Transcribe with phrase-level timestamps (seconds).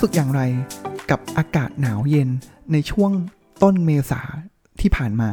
[0.00, 0.42] รู้สึกอย่างไร
[1.10, 2.28] กับอากาศหนาวเย็น
[2.72, 3.12] ในช่วง
[3.62, 4.20] ต้นเมษา
[4.80, 5.30] ที่ผ่านมา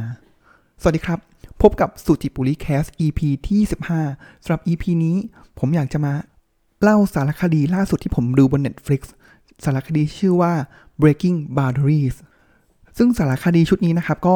[0.82, 1.20] สวัสดีครับ
[1.62, 3.62] พบกับ SuJiPuLi Cast EP ที่
[4.04, 5.18] 15สำหรับ EP นี้
[5.60, 6.14] ผมอยากจะมา
[6.82, 9.02] เล่าสารคดีล่าสุดที่ผมดูบน Netflix
[9.64, 10.54] สารคดีชื่อว่า
[11.02, 12.16] Breaking Boundaries
[12.98, 14.36] ซึ่งสารคดีชุดนี้นะครับ ก็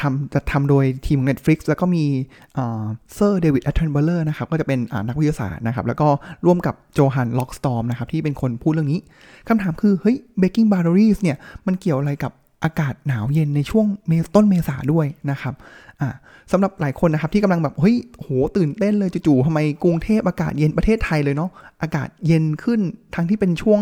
[0.00, 2.04] ทำจะทำโดยทีม Netflix แล้วก็มี
[2.54, 6.08] เซอร์ David Attenborough นะครับ ก็จะเป็นนักวิทยาศาสตร์นะครับ แล้วก็
[6.46, 9.00] ร่วมกับโจฮันล็อกสตอมนะครับ ที่เป็นคนพูดเรื่องนี้
[9.48, 12.32] คำถามคือ เฮ้ย Breaking Boundaries เนี่ย มันเกี่ยวอะไรกับ
[12.64, 15.54] อากาศหนาวเย็นในช่วงเมต้นเมษาด้วยนะครับ
[16.52, 21.50] สำหรับหลายคนนะครับที่กำลังแบบ เฮ้ยโหตื่นเต้นเลยจู่ๆทำไมกรุงเทพอากาศเย็นประเทศไทยเลยเนาะ
[21.82, 22.80] อากาศเย็นขึ้น
[23.14, 23.80] ทั้งที่เป็นช่วง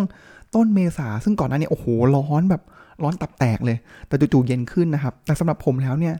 [0.55, 2.62] ต้นเมษาซึ่งก่อนหน้านี้โอ้โหร้อนแบบ
[3.02, 3.77] ร้อนตับแตกเลย
[4.09, 6.14] แต่จู่ๆเย็นขึ้นนะครับ แต่สำหรับผมแล้วเนี่ย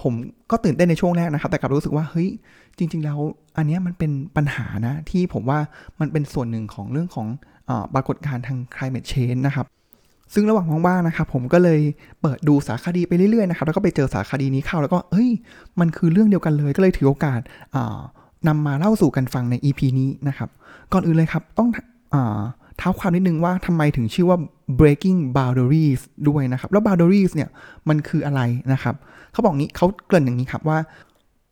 [0.00, 0.12] ผม
[0.50, 2.28] ก็ตื่นเต้นในช่วงแรกนะครับ แต่กลับรู้สึกว่าเฮ้ย
[2.78, 3.18] จริง ๆ แล้ว
[3.56, 5.58] อันนี้มันเป็นปัญหานะที่ผมว่า
[6.00, 7.26] มันเป็นส่วนหนึ่งของเรื่องของ
[7.68, 9.66] อปรากฏการณ์ทาง climate change นะครับ
[10.34, 11.80] ซึ่งระหว่างว่างๆนะครับผมก็เลย
[12.20, 15.30] เปิดดูสารคดีไปเรื่อยๆนะครับแล้วก็ไปเจอสารคดีนี้เข้าแล้วก็เฮ้ย
[15.80, 17.40] มันคือเรื่องเดียวกันเลย ก็เลยถือโอกาส
[18.48, 20.48] นำมาเล่าสู่กันฟังใน EP นี้นะครับ
[20.92, 21.68] ก่อนอื่นเลยครับต้อง
[22.80, 24.38] เท้าความนิดนึงว่าทำไมถึงชื่อว่า
[24.80, 27.48] breaking boundaries ด้วยนะครับ แล้ว boundaries เนี่ย
[27.88, 28.40] มันคืออะไร
[28.72, 28.94] นะครับ
[29.32, 30.78] เขาบอกงี้เขาเกริ่นอย่างนี้ครับว่า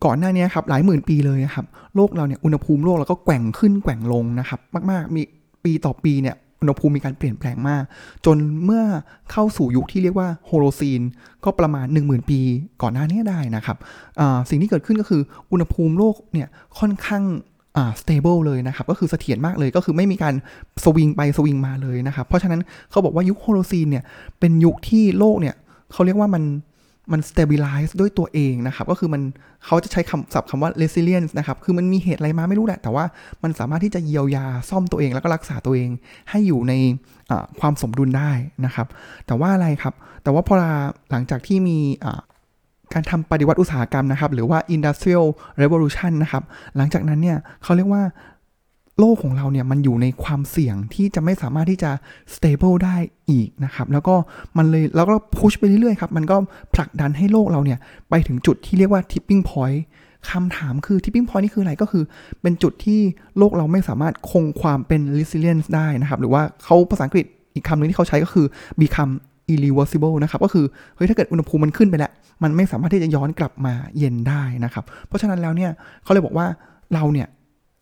[0.04, 5.22] ก่อนหน้านี้ครับหลายหมื่นปีเลยครับโลกเราเนี่ยอุณหภูมิโลกเราก็แกว่งขึ้นแกว่งลงนะครับมาก ๆ มี
[5.64, 7.82] ปีต่อปีเนี่ยอุณหภูมิมีการเปลี่ยนแปลงมาก
[8.24, 8.82] จนเมื่อ
[9.32, 11.00] เข้าสู่ยุคที่เรียกว่าโฮโลซีน
[11.44, 12.40] ก็ประมาณ 10,000 ปี
[12.82, 13.76] ก่อนหน้านี้ได้นะครับ
[14.50, 16.48] สิ่งที่เกิดขึ้นก็คืออุณหภูมิโลกเนี่ย
[16.78, 17.24] ค่อนข้าง
[17.78, 20.34] อ่า stable เลยนะครับ ก็คือเสถียรมากเลยก็คือไม่มีการ
[20.84, 24.04] สวิงไปสวิงมาเลยนะครับ เพราะฉะนั้นเขาบอกว่ายุคโฮโลซีนเนี่ย
[24.40, 25.54] เป็นยุคที่โลกเนี่ย
[25.92, 26.44] เขาเรียกว่ามัน
[27.12, 29.22] มัน stabilize ด้วยตัวเองนะครับ ก็คือมัน
[29.66, 33.04] เขาจะใช้คำศัพท์คำว่า resilience นะครับ คือมันมีเหตุอะไรมาไม่รู้แหละ แต่ว่า
[33.42, 35.90] มันสามารถที่จะเยียวยาซ่อมตัวเองแล้วก็รักษาตัวเอง
[36.30, 36.72] ให้อยู่ใน
[37.60, 38.30] ความสมดุลได้
[38.64, 38.86] นะครับ
[39.26, 40.54] แต่ว่าอะไรครับ แต่ว่าพอ
[41.10, 41.78] หลังจากที่มี
[42.94, 45.26] การทำปฏิวัติอุตสาหกรรมนะครับ หรือว่า industrial
[45.60, 46.42] revolution นะครับ
[46.76, 48.02] หลังจากนั้นเนี่ยเขาเรียกว่า
[49.00, 51.90] โลกของเราเนี่ยมันอยู่ในความเสี่ยงที่จะไม่สามารถที่จะ
[52.34, 52.96] stable ได้
[53.30, 54.14] อีกนะครับ แล้วก็
[54.56, 56.36] มันเลยแล้วก็พุชไปเรื่อยๆครับ มันก็
[56.74, 57.78] ผลักดันให้โลกเราเนี่ย
[58.10, 59.80] ไปถึงจุดที่เรียกว่า tipping point
[60.30, 62.04] คำถามคือ tipping point นี่คืออะไรก็คือ
[62.42, 63.00] เป็นจุดที่
[63.38, 68.46] โลกเราไม่สามารถคงความเป็น resilience ได้นะครับ หรือว่าเขาภาษาอังกฤษอีกคำหนึ่งที่เขาใช้ก็คือ
[68.80, 69.12] become
[69.52, 70.64] irreversible นะครับก็คือ
[70.96, 72.10] เฮ้ยถ้าเกิดอุณหภูมิมันขึ้นไปแล้ว
[72.42, 75.70] มันไม่สามารถที่จะย้อนกลับมาเย็นได้นะครับ เพราะฉะนั้นแล้วเนี่ย
[76.04, 76.46] เขาเลยบอกว่า
[76.94, 77.28] เราเนี่ย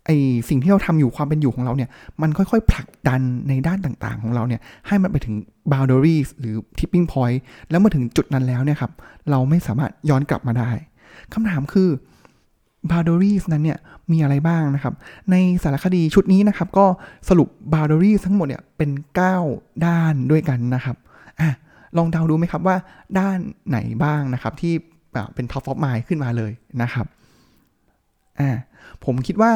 [0.06, 0.10] ไอ
[0.49, 1.88] สิ่งที่เราทำอยู่ความเป็นอยู่ของเราเนี่ย
[2.22, 5.34] มันค่อยๆ ผลักดันในด้านต่างๆ ของเราเนี่ยให้มันไปถึง
[5.72, 7.38] boundaries หรือ tipping point
[7.71, 8.93] แล้วมาถึงจุดนั้นแล้วเนี่ยครับ
[9.31, 10.71] เราไม่สามารถย้อนกลับมาได้
[11.33, 11.88] คำถามคือ
[12.91, 13.78] boundaries นั้นเนี่ย
[14.12, 14.94] มีอะไรบ้างนะครับ
[15.31, 16.87] ในสารคดีชุดนี้นะครับ ก็
[17.28, 18.91] สรุป boundaries ทั้งหมดเนี่ยเป็น
[19.38, 20.97] 9 ด้านด้วยกันนะครับ
[21.41, 21.50] อะ
[21.97, 22.76] ลองเดาดูไหมครับว่า
[23.19, 23.38] ด้าน
[23.69, 24.74] ไหนบ้างนะครับที่
[25.34, 26.52] เป็น top of mind ขึ้นมาเลย
[26.82, 27.06] นะครับ
[28.41, 28.50] อ่า
[29.04, 29.52] ผมคิดว่า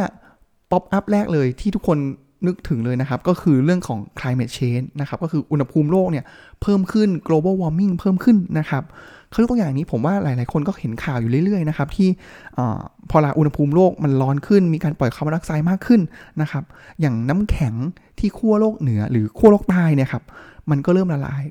[0.70, 1.98] ป๊อปอัพแรกเลยที่ทุกคน
[2.46, 6.24] นึกถึงเลยนะครับ ก็คือเรื่องของ climate change นะครับ ก็คืออุณหภูมิโลกเนี่ย
[6.62, 8.84] เพิ่มขึ้น global warming เพิ่มขึ้นนะครับ
[9.30, 12.08] เขายกตัวอย่างนี้ผมว่าหลาย ๆ คนก็เห็นข่าวอยู่เรื่อย ๆ นะครับ ที่
[13.10, 16.00] พอละอุณหภูมิโลกมันร้อนขึ้น มีการปล่อยคาร์บอนไดออกไซด์มากขึ้น
[16.42, 16.64] นะครับ
[17.00, 17.74] อย่างน้ำแข็ง
[18.18, 20.22] ที่ขั้วโลกเหนือหรือขั้วโลกใต้เนี่ยครับ
[20.70, 21.42] มันก็เริ่มละลาย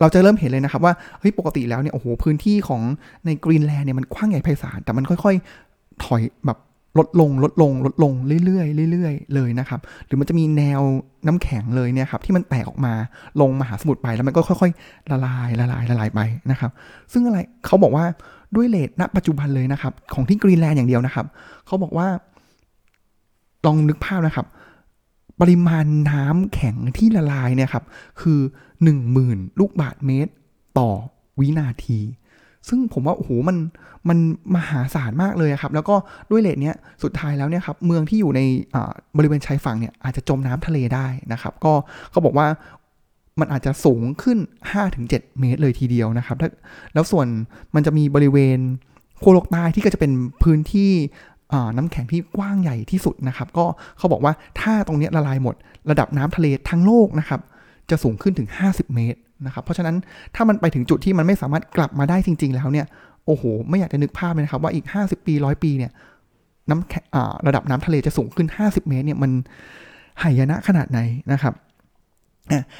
[0.00, 2.82] เราจะเริ่มเห็นเลยนะครับว่าเฮ้ยปกติแล้วเนี่ยโอ้โหพื้นที่ของ
[3.26, 5.34] ในกรีนแลนด์เนี่ยมันกว้างใหญ่ไพศาลแต่มันค่อย
[5.70, 6.58] ๆ ถอยแบบ
[6.98, 8.12] ลดลงลดลงลดลง
[8.44, 10.80] เรื่อยๆเรื่อยๆเลยนะครับ หรือมันจะมีแนว
[11.26, 12.92] น้ำแข็งเลยเนี่ยครับที่มันแตกออกมา
[13.40, 16.70] ลงมหาสมุทรไปแล้วมันก็ค่อยๆ ละลายละลายละลายไปนะครับ
[17.12, 18.04] ซึ่งอะไรเขาบอกว่า
[18.56, 21.26] ด้วยเลทณปัจจุบันเลยนะครับ ของที่กรีนแลนด์อย่างเดียวนะครับ
[21.66, 22.06] เขาบอกว่า
[23.66, 24.46] ลองนึกภาพนะครับ
[25.40, 27.84] ปริมาณน้ำแข็งที่ละลายเนี่ยครับ
[28.20, 28.40] คือ
[28.82, 30.32] หนึ่งหมื่นลูกบาทเมตร
[30.78, 30.90] ต่อ
[31.40, 31.98] วินาที
[32.68, 33.56] ซึ่งผมว่าโอ้โหมัน
[34.08, 34.18] มัน
[34.54, 35.96] มหาศาลมากเลยครับ แล้วก็
[36.30, 38.40] ด้วยเลทเนี้ยสุดท้ายแล้วเนี่ยครับเมืองที่อยู่ใน
[39.16, 41.72] บริเวณชายฝั่งเนี่ยอาจจะจมน้ำทะเลได้นะครับ ก็
[42.10, 42.46] เขาบอกว่า
[43.40, 44.38] มันอาจจะสูงขึ้น
[44.88, 45.10] 5-7
[45.40, 46.36] เมตรเลยทีเดียวนะครับ
[46.94, 47.26] แล้วส่วน
[47.74, 48.58] มันจะมีบริเวณ
[49.20, 50.12] โคโลกใต้ที่ก็จะเป็น
[50.42, 50.92] พื้นที่
[51.76, 53.64] น้ำแข็งที่กว้างใหญ่ที่สุดนะครับ ก็
[53.98, 55.54] เขาบอกว่าถ้าตรงนี้ละลายหมด
[55.90, 57.40] ระดับน้ำทะเลทั้งโลกนะครับ
[57.90, 59.96] จะสูงขึ้นถึง 50 เมตรนะครับ เพราะฉะนั้น
[60.34, 62.86] ถ้ามันไปถึงจุดที่มันไม่สามารถกลับมาได้จริง ๆ แล้วเนี่ย
[63.26, 65.90] โอ้โห ไม่อยากจะนึกภาพเลยนะครับว่าอีก 50 ปีร้อยปีเนี่ย
[66.70, 69.30] น้ำระดับน้ำทะเลจะสูงขึ้น 50 เมตรเนี่ยมัน
[70.22, 71.00] หายนะขนาดไหน
[71.32, 71.54] นะครับ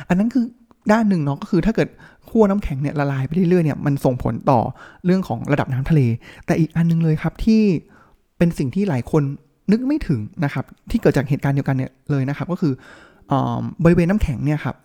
[0.08, 0.44] อันนั้นคือ
[0.92, 1.88] ด้านหนึ่งเนาะก็คือถ้าเกิด
[2.28, 4.60] ขั้วน้ำแข็งเนี่ยละลายไปเรื่อยๆเนี่ยมันส่งผลต่อ
[5.04, 6.00] เรื่องของระดับน้ำทะเล
[6.46, 7.62] แต่อีกอันนึงเลยครับที่
[8.40, 9.22] เป็นสิ่งที่หลายคน
[9.70, 12.72] นึกไม่ถึงนะครับ ที่เกิดจากเหตุการณ์เดียวกันเนี่ยเลยนะครับ ก็คือ
[13.84, 14.76] บริเวณน้ำแข็งเนี่ยครับ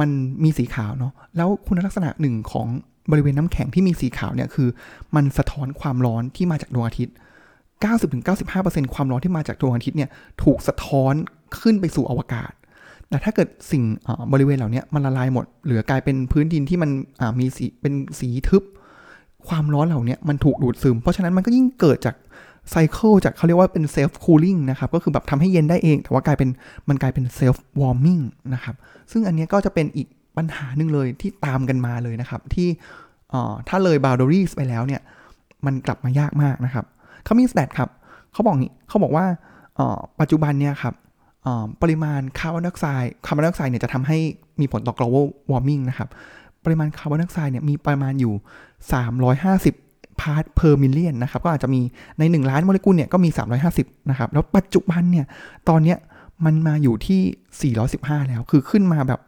[0.00, 0.10] มัน
[0.44, 2.66] มีสีขาวเนาะแล้วคุณลักษณะหนึ่งของ
[3.10, 4.68] บริเวณน้ำแข็งที่มีสีขาวเนี่ยคือ
[5.16, 7.14] มันสะท้อนความร้อนที่มาจากดวงอาทิตย์
[7.84, 10.10] 90-95%ความร้อนที่มาจากดวงอาทิตย์เนี่ย
[10.42, 11.14] ถูกสะท้อน
[11.60, 12.52] ขึ้นไปสู่อวกาศ
[13.08, 13.82] แต่ถ้าเกิดสิ่ง
[14.32, 16.90] บริเวณเหล่านี้มันละลายหมด เหลือกลายเป็นพื้นดินที่มัน
[17.40, 18.62] มีสีเป็นสีทึบ
[19.48, 22.14] ความร้อนเหล่านี้มันถูกดูดซึม เพราะฉะนั้นมันก็ยิ่งเกิดจาก
[22.70, 26.48] cycle จากเขาเรียกว่าเป็น self-cooling นะครับ ก็คือแบบทำให้เย็นได้เอง แต่ว่ากลายเป็น
[26.88, 28.18] มันกลายเป็น self-warming
[28.54, 28.74] นะครับ
[29.12, 32.68] ซึ่งอันนี้ก็จะเป็นอีกปัญหาหนึ่งเลยที่ตามกันมาเลยนะครับ ที่
[33.68, 35.00] ถ้าเลย boundary ไปแล้วเนี่ย
[35.66, 36.84] มันกลับมายากมากนะครับ
[37.24, 37.90] เขามี stat ครับ
[38.32, 39.24] เขาบอกนี้เขาบอกว่า
[40.20, 40.94] ปัจจุบันเนี่ยครับ
[41.82, 44.18] ปริมาณคาร์บอนไดออกไซด์คาร์บอนไดออกไซด์เนี่ยจะทำให้
[44.60, 46.08] มีผลต่อ global warming นะครับ
[46.64, 48.34] ปริมาณคาร์บอนไดออกไซด์เนี่ยมีประมาณอยู่
[49.20, 49.89] 350
[50.20, 51.80] part per million นะครับ ก็อาจจะมี
[52.18, 53.30] ใน 1 ล้านโมเลกุลเนี่ยก็มี
[53.70, 55.26] 350 นะครับ แล้วปัจจุบันเนี่ย
[55.68, 55.98] ตอนเนี้ย
[56.44, 59.20] มันมาอยู่ที่ 415 แล้ว คือขึ้นมาแบบ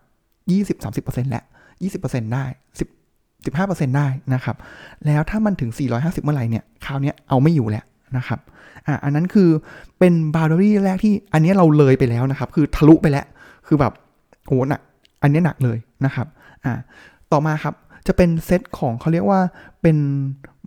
[0.51, 1.45] 20-30%แล้ว
[1.91, 2.45] 20%ได้
[2.79, 4.57] 10 15%ได้นะครับ
[5.07, 7.85] แล้วถ้ามันถึง 450 เมื่อไหร่เนี่ย คราวนี้เอาไม่อยู่แล้ว
[8.17, 8.39] นะครับ
[8.87, 9.49] อะ อันนั้นคือ
[9.99, 13.27] เป็น boundary แรกที่อันนี้เราเลยไปแล้วนะครับ คือทะลุไปแล้ว
[13.67, 13.93] คือแบบ
[14.47, 14.81] โอ้หนัก
[15.23, 16.27] อันนี้หนักเลยนะครับ
[16.65, 16.73] อะ
[17.33, 17.75] ต่อมาครับ
[18.07, 19.41] จะเป็นเซตของเขาเรียกว่า
[19.83, 19.97] เป็น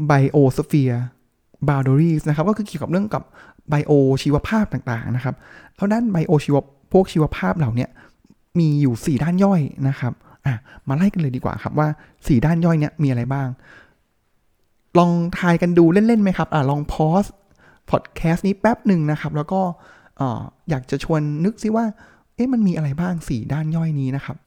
[0.08, 3.24] biosphere boundary นะครับ ก็คือเกี่ยวกับเรื่องกับ
[3.70, 3.92] bio
[4.24, 5.36] ชีวภาพต่างๆนะครับ
[5.76, 6.58] แล้วด้าน bio ชีว
[6.94, 7.88] พวกชีวภาพเหล่านี้
[8.60, 10.14] มีอยู่ 4 ด้านย่อยนะครับ
[10.46, 10.56] อะ
[10.88, 13.48] มาไล่กันเลยดีกว่าครับว่า 4 ด้านย่อยเนี้ยมีอะไรบ้าง
[14.98, 17.26] ลองทายกันดูเล่นๆไหมครับอะลองพอส
[17.90, 19.62] พอดแคสต์นี้แป๊บหนึ่งนะครับ แล้วก็
[20.70, 21.86] อยากจะชวนนึกซิว่า
[22.36, 24.38] เอ๊ะมันมีอะไรบ้าง 4 ด้านย่อยนี้นะครับ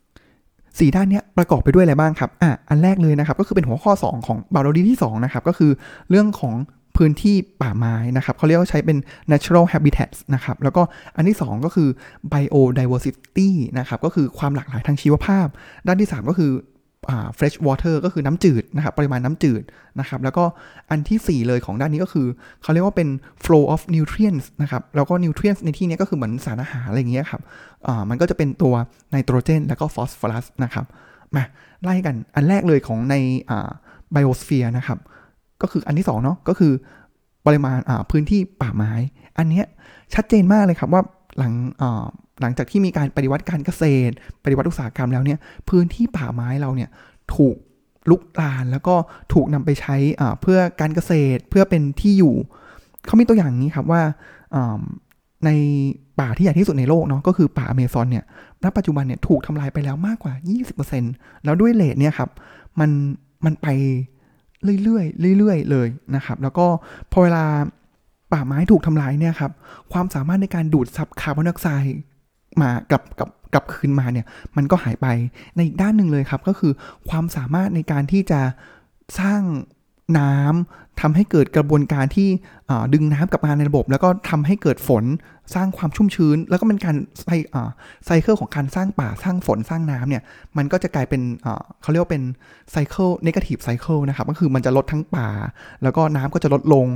[0.78, 5.70] สี่ด้านนี้ประกอบไปด้วยอะไรบ้างครับอะอันแรกเลยนะครับก็คือเป็นหัวข้อ 2 ของบาโลดีที่2นะครับก็คือ
[6.10, 6.54] เรื่องของ
[6.96, 8.98] พื้นที่ป่าไม้นะครับเขาเรียกว่าใช้เป็น
[9.32, 10.82] natural habitats นะครับ แล้วก็
[11.16, 11.88] อันที่ 2 ก็คือ
[12.32, 15.46] biodiversity นะครับ ก็คือความหลากหลายทางชีวภาพ
[15.86, 16.52] ด้านที่ 3 ก็คือ
[17.38, 19.62] fresh water ก็คือน้ำจืดนะครับปริมาณน้ำจืด
[20.00, 20.44] นะครับแล้วก็
[20.90, 22.26] อันที่ 4 เลยของด้านนี้ก็คือ
[22.62, 23.08] เขาเรียกว่าเป็น
[23.44, 27.42] flow of nutrients นะครับแล้วก็ nutrients ในที่นี้ก็คือเหมือนสารอาหารอะไรอย่างเงี้ยครับ
[28.10, 28.74] มันก็จะเป็นตัว
[29.10, 30.86] ไนโตรเจน แล้วก็ฟอสฟอรัสนะครับ
[31.34, 31.44] มา
[31.82, 33.14] ไล่กันอันแรกเลยของใน
[34.12, 34.98] ไบโอสเฟียร์นะครับ
[35.62, 36.72] ก็คืออันที่2เนาะก็คือ
[37.46, 37.78] ปริมาณ
[38.10, 38.92] พื้นที่ป่าไม้
[39.38, 39.66] อันเนี้ย
[40.14, 41.02] ชัดเจนมากเลยครับว่า
[41.38, 41.52] หลัง
[42.40, 44.14] หลังจากที่มีการปฏิวัติการเกษตร
[44.44, 45.38] ปฏิวัติอุตสาหกรรมแล้วเนี่ย
[45.68, 46.90] พื้นที่ป่าไม้เราเนี่ย
[47.34, 47.56] ถูก
[48.10, 48.94] ลุกลานแล้วก็
[49.32, 49.96] ถูกนำไปใช้
[50.42, 52.34] เพื่อการเกษตรเพื่อเป็นที่อยู่
[53.06, 54.02] เขามีตัวอย่างนี้ครับว่า
[55.44, 55.50] ใน
[56.20, 58.24] ป่าที่ใหญ่ที่สุดในโลกเนาะก็คือป่าอเมซอนเนี่ย
[58.62, 60.32] ณปัจจุบันเนี่ยถูกทำลายไปแล้วมากกว่า
[60.88, 62.30] 20%แล้วด้วยเลทเนี่ยครับ
[62.80, 62.90] มัน
[63.44, 63.66] มันไป
[64.82, 65.00] เรื่อ
[65.32, 66.66] ยๆเรื่อยๆเลยนะครับ แล้วก็
[67.12, 67.44] พอเวลา
[68.32, 69.52] ป่าไม้ถูกทำลายเนี่ยครับ
[69.92, 71.98] ความสามารถในการดูดซับคาร์บอนไดออกไซด์
[72.62, 74.26] มากับกับกลับคืนมาเนี่ย
[74.56, 75.06] มันก็หายไป
[75.54, 76.72] ในอีกด้านหนึ่งเลยครับ ก็คือ
[77.08, 78.40] ความสามารถในการที่จะ
[79.20, 79.42] สร้าง
[80.18, 82.28] น้ำทำให้เกิดกระบวนการที่
[82.94, 85.04] ดึงน้ำกลับมาในระบบ แล้วก็ทำให้เกิดฝน
[85.54, 87.28] สร้างความชุ่มชื้น แล้วก็เป็นการไซ
[88.06, 90.22] cycle ของการสร้างป่าสร้างฝนสร้างน้ำเนี่ย
[90.56, 91.22] มันก็จะกลายเป็น
[91.82, 92.22] เขาเรียกว่าเป็น
[92.72, 95.28] cycle negative cycle นะครับก็คือมันจะลดทั้งป่า
[95.82, 96.86] แล้วก็น้ำก็จะลดลง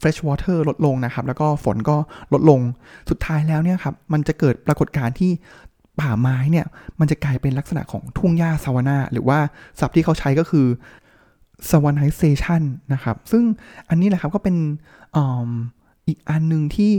[0.00, 1.96] fresh water ลดลงนะครับ แล้วก็ฝนก็
[2.32, 2.60] ลดลง
[3.10, 5.30] สุดท้ายแล้วเนี่ยครับมันจะเกิดปรากฏการณ์ที่
[6.00, 6.66] ป่าไม้เนี่ย
[7.00, 9.38] มันจะกลายเป็นลักษณะของทุ่งหญ้าซาวานาหรือว่า
[9.80, 10.66] ศัพท์ที่เขาใช้ก็คือ
[11.70, 12.62] savanization
[12.92, 13.44] นะครับ ซึ่ง
[13.88, 14.56] อันนี้แหละครับก็เป็น
[15.16, 15.18] อ
[16.08, 16.90] อีกอันหนึ่งที่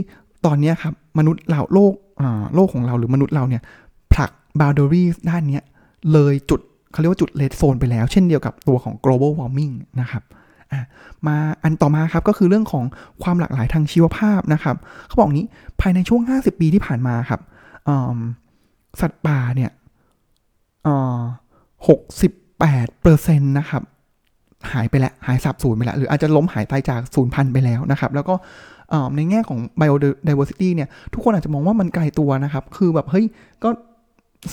[0.46, 1.94] ตอนนี้ครับมนุษย์เราโลก
[2.54, 3.62] โลกของเราหรือมนุษย์เราเนี่ย
[4.12, 5.60] ผลัก boundary ด้านนี้
[6.12, 6.60] เลยจุด
[6.92, 10.22] เขาเรียกว่าจุดเลดโซนไปแล้ว เช่นเดียวกับตัวของ global warming นะครับ
[11.26, 12.84] มาอันต่อมาครับก็คือเรื่องของ
[13.22, 15.46] ความหลากหลายทางชีวภาพนะครับเขาบอกนี้
[15.80, 17.40] ภายในช่วง 50 ปีที่ผ่านมาครับ
[19.00, 19.70] สัตว์ป่าเนี่ย
[21.88, 23.82] หกสิบแปดเปอร์เซ็นต์นะครับ
[24.72, 28.34] หายไปแล้ว หายสับสูญไปแล้ว หรืออาจจะล้มหายตายจากศูนย์พันไปแล้วนะครับ แล้วก็
[29.16, 33.26] ในแง่ของ biodiversity เนี่ย ทุกคนอาจจะมองว่ามันไกลตัวนะครับ คือแบบ เฮ้ย
[33.62, 33.68] ก็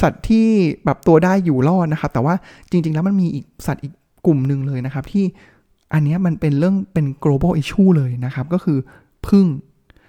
[0.01, 0.47] สัตว์ที่
[0.85, 2.33] แบบตัวได้อยู่รอดนะครับ แต่ว่า
[2.69, 3.93] จริง ๆ แล้วมันมีอีกสัตว์อีก
[4.25, 5.25] กลุ่มหนึ่งเลยนะครับ ที่
[5.93, 8.77] อันนี้มันเป็นเรื่องเป็น global issue เลยนะครับ ก็คือ
[9.27, 9.45] พึ่ง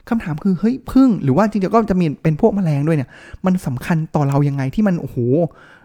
[0.09, 3.11] คำถามคือเฮ้ยพึ่งหรือว่าจริงๆก็จะมีเป็นพวกแมลงด้วยเนี่ย
[3.47, 5.17] มันสำคัญต่อเรายังไงที่มันโอ้โห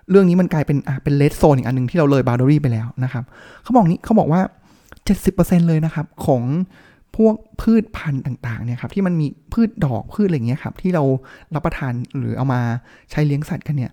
[0.10, 3.24] เรื่องนี้มันกลายเป็นอะเป็น red zone อีกอันหนึ่งที่เราเลย boundary ไปแล้วนะครับ
[3.64, 4.42] เขาบอกนี้เขาบอกว่า
[5.06, 6.44] 70%เลยนะครับของ
[7.18, 11.04] พวกพืชพันธุ์ต่างๆเนี่ยครับที่มันมีพืชดอกพืชอะไรเงี้ยครับที่เรา
[11.56, 12.62] รับประทานหรือเอามา
[13.12, 13.92] ใช้เลี้ยงสัตว์กันเนี่ย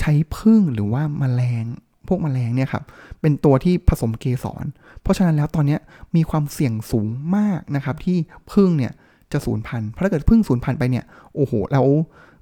[0.00, 1.64] ใช้ผึ้งหรือว่ามาแมลง
[2.10, 2.84] พวกมแมลงเนี่ยครับ
[3.20, 4.64] เป็นตัวที่ผสมเกสร
[5.02, 5.78] เพราะฉะนั้นแล้วตอนนี้
[6.16, 8.16] มีความเสี่ยงสูงมากนะครับที่
[8.52, 8.92] ผึ้งเนี่ย
[9.32, 11.86] จะสูญพันธุ์เพราะถ้าเกิดผึ้งสูญพันธุ์ไปเนี่ยโอ้โหแล้ว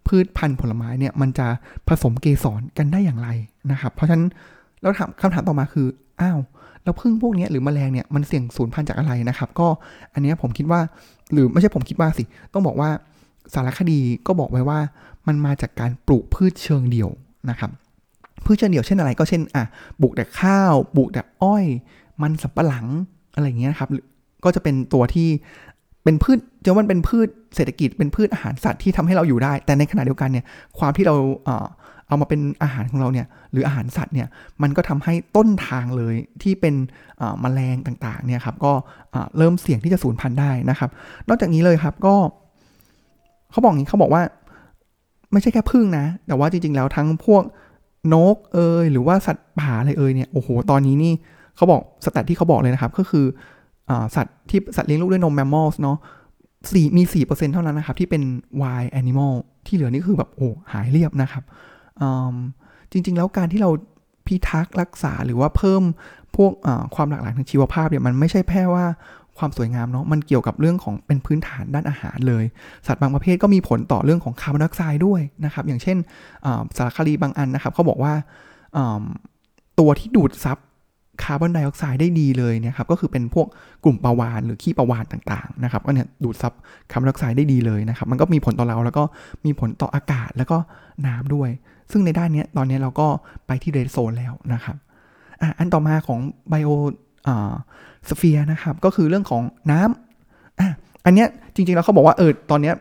[0.06, 1.46] พืชพันธุ์ผลไม้เนี่ยมันจะ
[1.88, 3.28] ผสมเกสรกันได้อย่างไร
[3.70, 4.26] นะครับ เพราะฉะนั้น
[4.80, 5.86] แล้วถามคำถามต่อมาคือ
[6.20, 6.38] อ้าว
[6.82, 9.68] แล้วพึ่งพวกนี้หรือมแมลงเนี่ยมันเสี่ยงสูญพันธุ์จากอะไรนะครับ ก็
[10.14, 10.80] อันนี้ผมคิดว่า
[11.32, 12.90] หรือไม่ใช่ผมคิดว่าสิ ต้องบอกว่า
[13.54, 14.78] สารคดีก็บอกไว้ว่า
[15.26, 17.10] มันมาจากการปลูกพืชเชิงเดี่ยว
[17.50, 17.70] นะครับ
[18.48, 19.64] พืชเชิงเดี่ยวเช่นอะไรก็เช่นอะ
[20.00, 21.64] ปลูกแต่ข้าวปลูกแต่อ้อย
[22.22, 22.86] มันสำปะหลัง
[23.34, 23.88] อะไรเงี้ยครับ
[24.44, 25.28] ก็จะเป็นตัวที่
[26.04, 30.44] เป็นพืชจะว่าเป็นพืชเศรษฐกิจเป็นพืชอาหารสัตว์ที่ทำให้เราอยู่ได้ แต่ในขณะเดียวกันเนี่ย
[30.78, 31.14] ความที่เรา
[32.08, 34.28] เอามาเป็นอาหารของเราเนี่ยหรืออาหารสัตว์เนี่ย
[34.62, 36.74] มันก็ทำให้ต้นทางเลยที่เป็น
[37.44, 38.72] มแมลงต่างๆเนี่ยครับก็
[39.38, 40.90] เริ่มเสี่ยงที่จะสูญพันธุ์ได้นะครับ
[41.28, 42.14] นอกจากนี้เลยครับก็
[43.50, 44.22] เขาบอกงี้เขาบอกว่า
[45.32, 47.42] ไม่ใช่แค่พึ่งนะ แต่ว่าจริงๆแล้วทั้งพวก
[48.14, 51.12] นกเอยหรือว่าสัตว์ป่าอะไรเอยเนี่ยโอ้โหตอนนี้นี่
[51.56, 53.26] เขาบอกสแตทที่เขาบอกเลยนะครับ ก็คือ
[53.90, 55.98] อสัตว์ที่สัตว์เลี้ยงลูกด้วยนมแมมมอลส์เนาะ
[56.72, 58.22] สี่มีสี่เปอร์เซ็นเท่านั้นนะครับ ที่เป็น
[58.62, 59.32] wild animal
[59.66, 61.44] ที่เหลือนี่คือแบบโอ้หายเรียบนะครับ
[62.92, 63.70] จริง ๆ แล้วการที่เรา
[64.26, 65.82] พิทักษ์รักษาหรือว่าเพิ่ม
[66.36, 66.52] พวก
[66.94, 68.84] ความหลากหลายทางชีวภาพเนี่ยมันไม่ใช่แค่ว่า
[69.38, 72.44] ความสวยงามเนาะมันเกี่ยวกับเรื่องของเป็นพื้นฐานด้านอาหารเลย
[72.86, 75.96] สัตว์บางประเภทก็มีผลต่อเรื่องของคาร์บอนไดออกไซด์ด้วยนะครับ อย่างเช่น
[76.76, 78.12] สารคดีบางอันนะครับเขาบอกว่า
[79.78, 80.58] ตัวที่ดูดซับ
[81.22, 83.46] คาร์บอนไดออกไซด์ได้ดีเลยเนี่ยครับก็คือเป็นพวก
[83.84, 86.52] กลุ่มปลาวาฬหรือขี้ปลาวาฬต่างๆนะครับก็เนี่ยดูดซับ
[86.90, 89.04] คาร์บอนไดออกไซด์ได้ดีเลยนะครับ มันก็มีผลต่อเราแล้วก็
[89.44, 90.58] มีผลต่ออากาศแล้วก็
[91.06, 91.50] น้ำด้วย
[91.90, 93.08] ซึ่งในด้านนี้ตอนนี้เราก็
[93.46, 94.76] ไปที่ red zone แล้วนะครับ
[95.40, 100.68] อะอันต่อมาของ biosphere นะครับ ก็คือเรื่องของน้ำอะ
[101.04, 102.74] อันเนี้ยจริงๆแล้วเขาบอกว่าเออตอนเนี้ย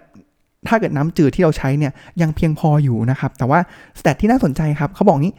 [0.67, 3.59] ถ้าเกิดน้ำจืดที่เราใช้เนี่ยยังเพียงพออยู่นะครับ แต่ว่า
[3.99, 5.35] สแตทที่น่าสนใจครับเขาบอกงี้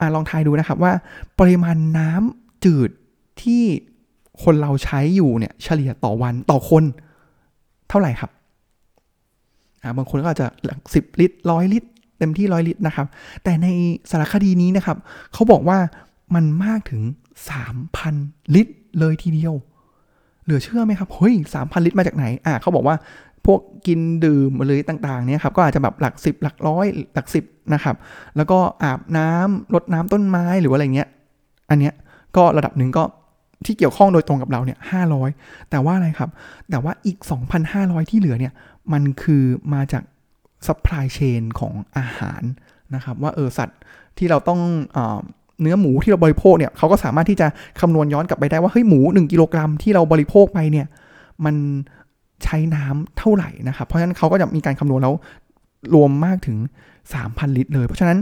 [0.00, 0.92] อลองทายดูนะครับว่า
[1.38, 2.90] ปริมาณน้ำจืด
[3.42, 3.62] ที่
[4.44, 6.84] คนเราใช้อยู่เนี่ยเฉลี่ยต่อวันต่อคน
[7.88, 8.30] เท่าไหร่ครับ
[9.96, 13.06] บางคนก็อาจจะหลักสิบลิตรร้อยลิตรเต็มที่ร้อยลิตรนะครับ
[13.44, 13.66] แต่ใน
[14.10, 14.96] สารคดีนี้นะครับ
[15.32, 15.78] เขาบอกว่า
[16.34, 17.02] มันมากถึง
[17.50, 18.14] สามพัน
[18.54, 19.54] ลิตรเลยทีเดียว
[20.44, 22.96] เหลือเชื่อไหมครับ เฮ้ยสามพันลิตรมาจากไหน อ่าเขาบอกว่า
[23.46, 27.96] พวกกินดื่มหรือต่างๆเนี่ยครับก็อาจจะแบบหลักสิบหลักร้อยหลักสิบนะครับ
[28.36, 31.08] แล้วก็อาบน้ำรดน้ำต้นไม้หรือว่าอะไรเงี้ย
[31.70, 31.94] อันเนี้ย
[32.36, 33.04] ก็ระดับหนึ่งก็
[33.66, 35.30] ที่เกี่ยวข้องโดยตรงกับเราเนี่ยห้าร้อย
[35.70, 36.30] แต่ว่าอะไรครับ
[36.70, 37.18] แต่ว่าอีก
[37.64, 38.52] 2,500 ที่เหลือเนี่ย
[38.92, 40.02] มันคือมาจาก
[40.66, 42.42] supply chain ของอาหาร
[42.94, 43.78] นะครับว่าเออสัตว์
[44.18, 44.60] ที่เราต้อง
[45.60, 47.46] เนื้อหมูที่เราบริโภคเนี่ยเขาก็สามารถที่จะ
[47.80, 50.86] คำนวณย้อนกลับไปได้ว่าเฮ้ยหมู 1 กิโลกรัมที่เราบริโภคไปเนี่ย
[51.44, 51.54] มัน
[52.44, 55.14] ใช้น้ำเท่าไหร่นะครับ เพราะฉะนั้นเขาก็จะมีการคำนวณแล้ว
[55.94, 56.56] รวมมากถึง
[57.06, 58.18] 3,000 ลิตรเลย เพราะฉะนั้น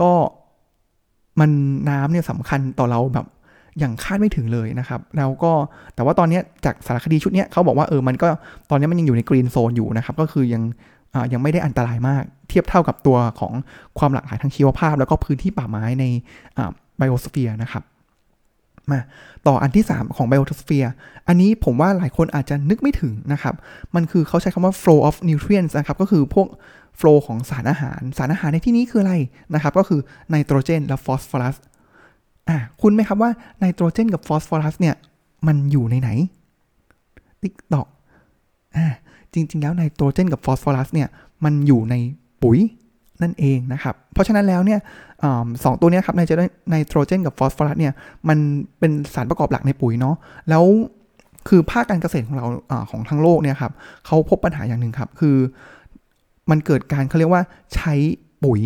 [0.00, 0.12] ก็
[1.40, 1.50] มัน
[1.90, 3.26] น้ำเนี่ยสำคัญต่อเราแบบ
[3.78, 5.52] อย่างคาดไม่ถึงเลยนะครับแล้วก็
[5.94, 8.28] แต่ว่าตอนนี้จากสารคดีชุดนี้เขาบอกว่าเออมันก็
[8.70, 10.62] ตอนนี้มันยังอยู่ในกรีนโซนอยู่นะครับ ก็คือยัง
[11.32, 13.52] ยังไม่ได้อันตรายมาก เทียบเท่ากับตัวของ
[13.98, 16.04] ความหลากหลายทางชีวภาพ แล้วก็พื้นที่ป่าไม้ใน
[16.96, 17.82] biosphere นะครับ
[18.90, 19.00] มา
[19.46, 20.92] ต่ออันที่ 3 ของ biosphere
[21.28, 23.54] อันนี้ผมว่าหลายคนอาจจะนึกไม่ถึงนะครับ
[23.94, 26.48] มันคือเขาใช้คำว่า flow of nutrients นะครับ ก็คือพวก
[27.00, 29.14] flow ของสารอาหาร สารอาหารในที่นี้คืออะไร
[29.54, 30.00] นะครับ ก็คือ
[30.30, 31.56] ไนโตรเจนและฟอสฟอรัส
[32.48, 34.94] อะคุณรู้ไหมครับว่าไนโตรเจนกับฟอสฟอรัสเนี่ย
[35.46, 36.10] มันอยู่ในไหน
[37.42, 37.88] ติ๊กตอก
[38.76, 38.86] อ่า
[39.34, 41.08] จริง ๆ แล้วไนโตรเจนกับฟอสฟอรัสเนี่ย
[41.44, 41.94] มันอยู่ใน
[42.42, 42.58] ปุ๋ย
[43.22, 44.80] นั่นเองนะครับ เพราะฉะนั้นแล้วเนี่ย
[45.64, 47.92] สองตัวนี้ครับไนโตรไนโตรเจนกับฟอสฟอรัสเนี่ย
[48.28, 48.38] มัน
[48.78, 50.14] เป็นสารประกอบหลักในปุ๋ยเนาะ
[50.50, 50.64] แล้ว
[51.48, 53.72] คือภาคการเกษตรของเราอของทั้งโลกเนี่ยครับ
[54.06, 55.36] เขาพบปัญหาอย่างหนึ่งครับ คือ
[56.50, 57.42] มันเกิดการเขาเรียกว่า
[57.74, 57.94] ใช้
[58.44, 58.60] ปุ๋ย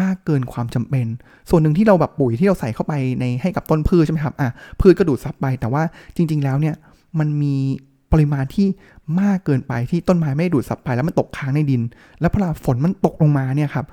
[0.00, 1.06] มากเกินความจำเป็น
[1.50, 5.82] ส่วนหนึ่งที่เราแบบปุ๋ยที่เราใส่เข้าไปในให้กับต้นพืชใช่ไหมครับอะพืชก็ดูดซับไปแต่ว่า
[6.16, 6.74] จริง ๆ แล้วเนี่ย
[7.18, 7.56] มันมี
[8.12, 8.66] ปริมาณที่
[9.20, 11.82] มากเกินไปที่ต้นไม้ไม่ดูดซับไปแล้วมันตกค้างในดิน
[12.20, 13.86] แล้วพอฝนมันตกลงมาเนี่ยครับ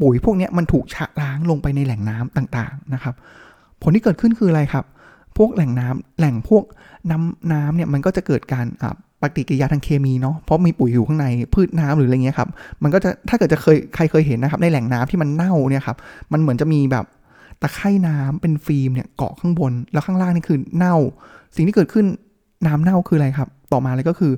[0.00, 3.14] ปุ๋ยพวกนี้มันถูกชะล้างลงไปในแหล่งน้ำต่างๆนะครับ
[3.82, 4.84] ผลที่เกิดขึ้นคืออะไรครับ
[5.36, 6.64] พวกแหล่งน้ำแหล่งพวก
[7.10, 8.66] น้ำน้ำเนี่ยมันก็จะเกิดการ
[9.22, 12.48] ปฏิกิริยาทางเคมีเนาะเพราะมีปุ๋ยอยู่ข้างในพืชน้ำหรืออะไรเงี้ยครับ
[12.82, 15.96] มันก็จะถ้าเกิดจะเคยใครเคยเห็นนะครับ ในแหล่งน้ำที่มันเน่าเนี่ยครับ
[16.32, 17.04] มันเหมือนจะมีแบบ
[17.62, 20.96] ตะไคร่น้ำเป็นฟิล์มเนี่ยเกาะข้างบนแล้วข้างล่างนี่คือเน่า
[21.56, 22.06] สิ่งที่เกิดขึ้น
[22.66, 24.32] น้ำเน่าคืออะไรครับ ต่อมาเลยก็คือ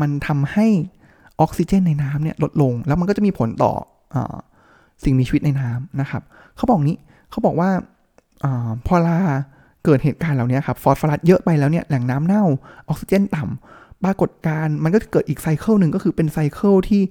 [0.00, 0.66] มันทำให้
[1.40, 3.72] ออกซิเจนในน้ำเนี่ยลดลง แล้วมันก็จะมีผลต่อ
[4.14, 4.16] อ
[5.04, 6.22] สิ่งมีชีวิตในน้ำนะครับ
[6.56, 6.96] เขาบอกนี้
[7.30, 7.70] เขาบอกว่า
[8.44, 8.46] อ
[8.86, 9.18] พอลา
[9.84, 12.44] เกิดเหตุการณ์เหล่านี้ครับฟอสฟอรัสเยอะไปแล้วเนี่ยแหล่งน้ำเน่า
[12.88, 17.02] ออกซิเจนต่ำปรากฏการมันก็จะเกิดอีกไซเคิลหนึ่งก็คือเป็นไซเคิลที่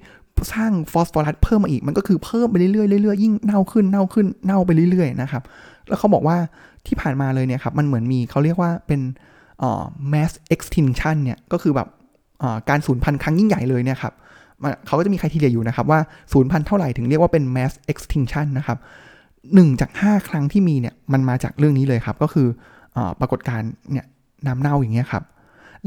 [0.53, 5.43] สร้างฟอสฟอรัสเพิ่มมาอีก มันก็คือเพิ่มไปเรื่อยๆเรื่อยๆยิ่งเน่าขึ้นเน่าขึ้นเน่าไปเรื่อยๆนะครับ
[5.87, 6.37] แล้วเขาบอกว่า
[6.87, 9.01] ที่ผ่านมาเลยเนี่ยครับมันเหมือนมีเขาเรียกว่าเป็น
[10.13, 11.87] mass extinction เนี่ยก็คือแบบ
[12.41, 14.13] อ่อการสูญพันธุ์ครั้งยิ่งใหญ่เลยเนี่ยครับ
[14.87, 15.99] เขาก็จะมีใครทีเรียอยู่นะครับว่า
[16.31, 18.77] ศูนย์พันธ์เท่าไหร่ถึงเรียกว่าเป็น mass extinction นะครับ
[19.55, 22.47] หนึ่งจาก 5 ครั้งที่มีเนี่ยมันมาจากเรื่องนี้เลยครับก็คือ
[22.97, 24.05] อปรากฏการณ์เนี่ย
[24.47, 25.23] น้ำเน่าอย่างเงี้ยครับ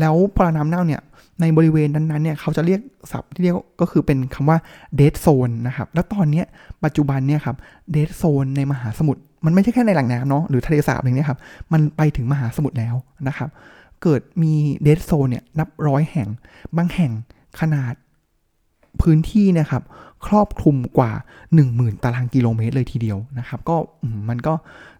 [0.00, 1.00] แล้วพอน้ำเน่าเนี่ย
[1.40, 2.80] ในบริเวณนั้นๆเนี่ยเขาจะเรียก
[3.12, 4.58] ศัพท์ที่เรียกก็คือเป็นคำว่า
[5.00, 6.42] dead zone นะครับแล้วตอนนี้
[6.84, 7.56] ปัจจุบันเนี่ยครับ
[7.94, 11.38] dead zone ในมหาสมุทร มันไม่ใช่แค่ในแหลังน้ำเนาะหรือทะเลสาบอย่างนี้ครับ
[11.72, 12.94] มันไปถึงมหาสมุทรแล้ว
[13.28, 13.48] นะครับ
[14.02, 14.54] เกิดมี
[14.86, 16.28] dead zone เนี่ยนับร้อยแห่ง
[16.76, 17.12] บางแห่ง
[17.60, 17.94] ขนาด
[19.02, 19.82] พื้นที่นะครับ
[20.26, 21.12] ครอบคลุมกว่า
[21.56, 23.76] 10,000 ตารางกิโลเมตรเลยทีเดียวนะครับ ก็
[24.28, 24.54] มันก็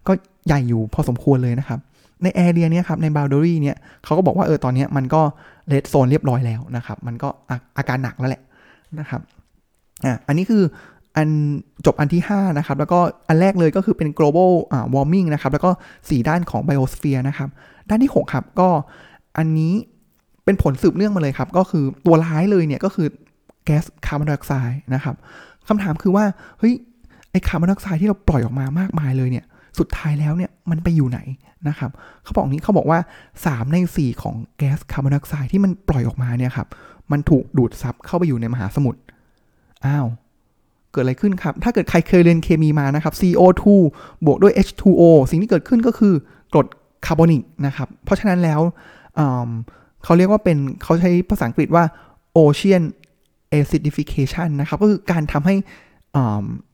[0.07, 0.13] ก็
[0.47, 1.79] ใหญ่อยู่พอสมควรเลยนะครับ
[2.23, 5.23] ใน area เนี้ครับใน boundary เนี่ยเขาก็บอกว่าเออตอนนี้มันก็
[5.69, 7.29] red zone เรียบร้อยแล้วนะครับ มันก็
[7.77, 8.43] อาการหนักแล้วแหละ
[9.01, 9.21] นะครับ
[10.05, 10.63] อะอันนี้คือ
[11.17, 11.29] อัน
[11.87, 12.99] จบอันที่ 5 นะครับ แล้วก็
[13.29, 14.51] อันแรกเลยก็คือเป็น global
[14.95, 17.49] warming นะครับ แล้วก็ 4 ด้านของ biosphere นะครับ
[17.89, 18.69] ด้านที่ 6 ครับ ก็
[19.39, 19.73] อันนี้
[20.45, 23.07] เป็นผลสืบเนื่องมาเลยครับ ก็คือตัวร้ายเลยเนี่ยก็คือ
[23.65, 25.15] แก๊สคาร์บอนไดออกไซด์นะครับ
[25.69, 26.25] คำถามคือว่า
[26.59, 26.75] เฮ้ย
[27.31, 29.45] ไอ้คาร์บอนไดออกไซด์ที่เราปล่อยออกมามากมายเลยเนี่ย
[29.79, 31.21] สุดท้ายแล้วเนี่ยมันไปอยู่ไหน
[31.69, 31.91] นะครับ
[32.25, 32.99] เขาบอกนี้เขาบอกว่า
[33.37, 36.69] 3 ใน 4 ของแก๊สคาร์บอนไดออกไซด์ที่มันปล่อยออกมาเนี่ยครับ
[37.13, 39.01] มันถูกดูดซับเข้าไปอยู่ในมหาสมุทร
[39.87, 40.07] อ้าว
[40.93, 43.65] เกิดอะไรขึ้นครับ ถ้าเกิดใครเคยเรียนเคมีมานะครับ CO2
[44.27, 46.15] บวกด้วย H2O สิ่งที่เกิดขึ้นก็คือ
[46.53, 46.67] กรด
[47.07, 48.61] คาร์บอนิกนะครับ เพราะฉะนั้นแล้ว
[50.05, 51.85] เขาเรียกว่าเป็นเขาใช้ภาษาอังกฤษว่า
[52.39, 52.83] ocean
[53.59, 55.55] acidification นะครับ ก็คือการทำให้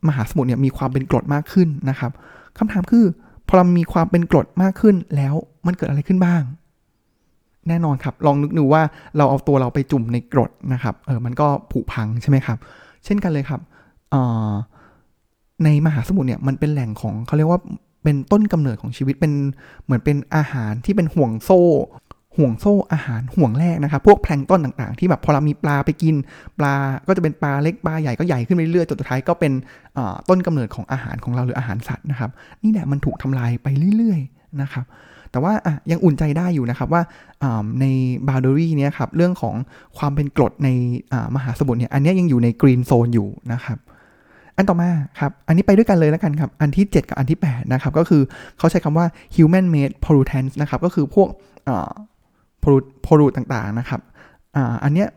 [0.08, 2.12] มหาสมุทรเนี่ยมีความเป็นกรดมากขึ้นนะครับ
[2.58, 3.04] คำถามคือ
[3.48, 5.34] พอเรามีความเป็นกรดมากขึ้นแล้ว
[5.66, 6.42] มันเกิดอะไรขึ้นบ้าง
[7.68, 8.82] แน่นอนครับ ลองนึกดูว่า
[9.16, 12.58] เราเอาตัวเราไปจุ่มในกรดนะครับเออมันก็ผุพังใช่ไหมครับ
[13.04, 13.60] เช่นกันเลยครับ
[15.64, 17.60] ในมหาสมุทรเนี่ยมันเป็นแหล่งของเขาเรียกว่า
[18.02, 19.32] เป็นต้นกำเนิดของชีวิตเป็น
[19.84, 21.62] เหมือนเป็นอาหารที่เป็นห่วงโซ่
[22.36, 26.14] ห่วงโซ่อาหารห่วงแรกนะครับ พวกแพลงต้นต่างๆ ที่แบบพอเรามีปลาไปกิน
[26.58, 26.74] ปลา
[27.06, 29.52] ก็จะเป็นปลาเล็กปลาใหญ่ก็ใหญ่ขึ้นไปเรื่อยจนสุดท้ายก็เป็น
[30.28, 32.30] ต้นกำเนิดของอาหารของเราหรืออาหารสัตว์นะครับ
[32.62, 34.84] นี่แหละมันถูกทำลายไปเรื่อยๆนะครับ
[35.30, 35.52] แต่ว่า
[35.90, 37.02] ยังอุ่นใจได้อยู่นะครับว่า
[37.80, 37.86] ใน
[38.28, 39.54] บาวเดอรี่เนี่ยครับเรื่องของ
[39.98, 40.68] ความเป็นกรดใน
[41.36, 43.78] มหาสมุทรเนี่ยอันนี้ยังอยู่ในกรีนโซนอยู่นะครับ
[44.56, 44.90] อันต่อมา
[45.20, 48.22] ครับ อันนี้ไปด้วยกันเลยแล้วกันครับ อันที่ 7 กับอันที่ 8 นะครับ ก็คือ
[48.58, 51.28] เขาใช้คำว่า human made pollutants นะครับ ก็คือพวก
[52.60, 54.00] pollute ต่างๆนะครับ
[54.56, 55.08] ออันเนี้ย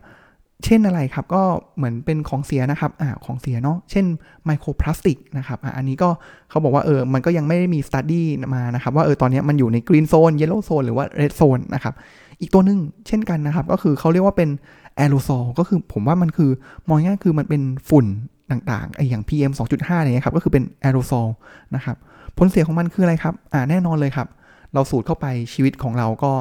[0.65, 1.41] เช่นอะไรครับ ก็
[1.78, 4.06] เหมือนเป็นของเสียนะครับอของเสียเนาะ เช่น
[4.45, 6.10] ไมโครพลาสติกนะครับออันนี้ก็
[6.50, 11.93] เขาบอกว่าเออ มันก็ยังไม่ได้มี study มานะครับ ว่าเออ ตอนนี้มันอยู่ใน green zone yellow zone หรือว่า red zone นะครับ
[12.41, 14.50] อีกตัวหนึ่งเช่นกันนะครับ ก็คือเขาเรียกว่าเป็น
[14.95, 16.50] แอโรซลก็คือผมว่ามันคือ
[16.88, 18.06] มองง่ายคือมันเป็นฝุ่น
[18.51, 21.27] ต่างๆไอ้อย่าง PM 2.5อะไรเงี้ยครับก็คือเป็นแอโรโซล
[21.75, 21.97] นะครับ
[22.38, 24.27] ผลเสียของมันคืออะไรครับอ่าแน่นอนเลยครับ
[24.73, 26.31] เราสูดเข้าไปชีวิตของเราก็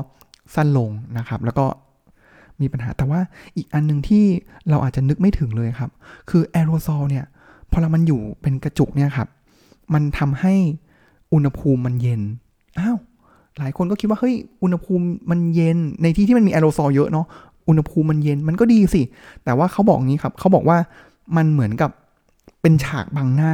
[0.54, 1.66] สั้นลงนะครับ แล้วก็
[2.60, 3.20] มีปัญหาแต่ว่า
[3.56, 4.24] อีกอันหนึ่งที่
[4.70, 5.90] เราอาจจะนึกไม่ถึงเลยครับ
[6.30, 7.24] คือแอโรโซลเนี่ย
[7.70, 9.28] พอเรามันอยู่เป็นกระจุกเนี่ยครับ
[9.94, 10.54] มันทำให้
[11.32, 12.22] อุณหภูมิมันเย็น
[12.78, 12.98] อ้าว
[13.58, 17.26] หลายคนก็คิดว่าเฮ้ยอุณหภูมิมันเย็นในที่ที่มันมีแอโรโซลเยอะเนาะ
[17.68, 19.02] อุณหภูมิมันเย็นมันก็ดีสิ
[19.44, 20.78] แต่ว่าเขาบอกงี้ครับ เขาบอกว่า
[21.36, 21.90] มันเหมือนกับ
[22.62, 23.52] เป็นฉากบังหน้า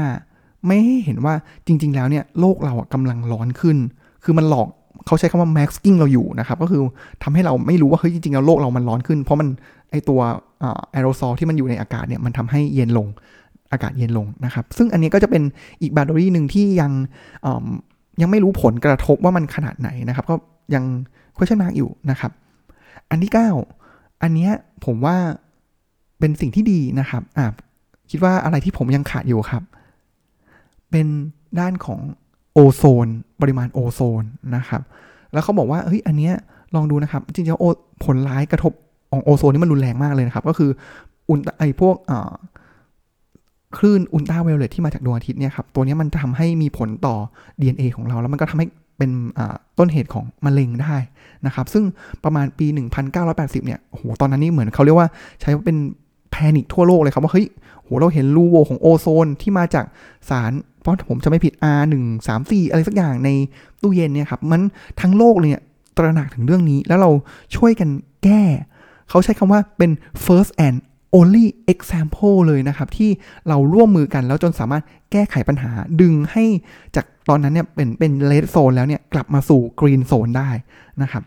[0.67, 1.35] ไม่ให้เห็นว่า
[1.67, 3.77] จริง ๆ แล้วเนี่ยโลกเรากำลังร้อนขึ้น
[4.25, 4.69] คือมันหลอก
[5.07, 6.83] เขาใช้คำว่า masking เราอยู่นะครับ ก็คือ
[7.23, 9.49] ทำให้เราไม่รู้ว่าเฮ้ยจริงๆแล้วโลกเรามันร้อนขึ้น เพราะมัน
[9.91, 10.21] ไอตัว
[10.93, 13.07] แอโรซอลที่มันอยู่ในอากาศเนี่ยมันทำให้เย็นลง
[13.73, 15.43] อากาศเย็นลงนะครับ ซึ่งอันนี้ก็จะเป็น
[15.83, 16.93] อีกแบตเตอรี่หนึ่งที่ยัง
[18.21, 20.35] ยังไม่รู้ผลกระทบว่ามันขนาดไหนนะครับ ก็
[20.75, 20.85] ยัง
[21.37, 22.33] question mark อยู่นะครับ
[23.11, 24.49] อันที่ 9 อันนี้
[24.85, 25.17] ผมว่า
[26.23, 27.47] เป็นสิ่งที่ดีนะครับอ่า
[28.11, 29.63] คิดว่าอะไรที่ผมยังขาดอยู่ครับ
[30.91, 31.07] เป็น
[31.61, 32.01] ด้านของ
[32.53, 33.07] โอโซน
[33.41, 34.25] ปริมาณโอโซน
[34.57, 34.83] นะครับ
[35.33, 36.35] แล้วเขาบอกว่าเฮ้ยอันเนี้ย
[36.75, 38.73] ลองดูนะครับ จริงๆผลร้ายกระทบ
[39.11, 40.71] ของโอโซนนี่มันรุนแรงมากเลยนะครับ ก็คือ
[41.29, 41.97] อุลไอพวก
[43.79, 47.17] คลื่นอุลตราไวโอเลตที่มาจากดวงอาทิตย์เนี่ยครับ ตัวนี้มันทำให้มีผลต่อ
[47.61, 48.67] DNA ของเรา แล้วมันก็ทำให้
[48.99, 49.11] เป็น
[49.79, 50.97] ต้นเหตุของมะเร็งได้
[51.47, 51.85] นะครับ ซึ่ง
[52.25, 52.67] ประมาณปี
[53.17, 55.09] 1980 เนี่ยโหตอนนั้นนี่เหมือนเขาเรียกว่า
[55.41, 55.77] ใช้เป็น
[56.33, 57.47] แพนิคทั่วโลกเลยครับว่าเฮ้ย
[57.83, 59.85] โหเราเห็นรูโวของโอโซนที่มาจาก
[60.31, 63.31] สารเพราะผมจะไม่ผิด R 1 3 4อะไรสักอย่างใน
[63.83, 64.62] ตู้เย็นเนี่ยครับมัน
[65.01, 65.62] ทั้งโลกเลยเนี่ย
[65.97, 67.11] ตระหนักถึงเรื่องนี้แล้วเรา
[67.57, 67.88] ช่วยกัน
[68.25, 68.42] แก้
[69.11, 69.90] เขาใช้คำว่าเป็น
[70.25, 70.79] first and
[71.16, 73.11] only example เลยนะครับ ที่
[73.49, 76.45] เราร่วมมือกันแล้วจนสามารถแก้ไขปัญหาดึงให้
[76.97, 80.51] จากตอนนั้นเนี่ยเป็นเป็น red zone แล้วเนี่ยกลับมาสู่ green zone ได้
[81.03, 81.23] นะครับ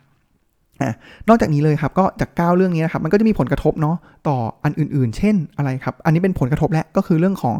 [1.29, 3.95] นอกจากนี้เลยครับก็จากก้าเรื่องนี้นะครับมันก็จะมีผลกระทบเนาะ
[4.27, 7.55] ต่ออันอื่นๆ เช่นอะไรครับ อันนี้เป็นผลกระทบและก็คือเรื่องของ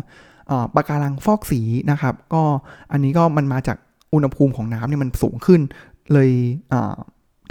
[0.75, 2.41] ปะการังฟอกสีนะครับ ก็
[2.91, 3.77] อันนี้ก็มันมาจาก
[4.13, 5.61] อุณหภูมิของน้ำเนี่ยมันสูงขึ้น
[6.13, 6.29] เลย